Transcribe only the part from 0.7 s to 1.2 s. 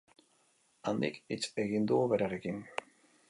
Handik